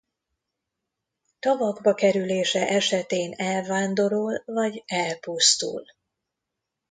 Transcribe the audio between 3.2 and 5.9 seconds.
elvándorol vagy elpusztul.